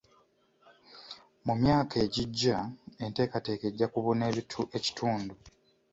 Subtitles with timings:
[1.45, 2.55] Mu myaka egijja
[3.03, 4.23] enteekateeka ejja kubuna
[4.77, 5.33] ekitundu.